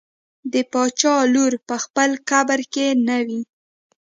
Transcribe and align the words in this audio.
د 0.53 0.55
باچا 0.71 1.15
لور 1.33 1.53
په 1.67 1.75
خپل 1.83 2.09
قبر 2.29 2.59
کې 2.73 2.87
نه 3.07 3.17
وي. 3.25 3.41